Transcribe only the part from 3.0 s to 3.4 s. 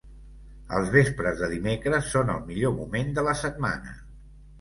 de la